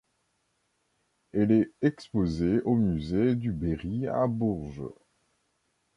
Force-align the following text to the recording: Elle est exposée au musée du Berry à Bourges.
Elle 1.31 1.51
est 1.51 1.71
exposée 1.83 2.59
au 2.63 2.73
musée 2.75 3.35
du 3.35 3.51
Berry 3.51 4.07
à 4.07 4.25
Bourges. 4.25 4.81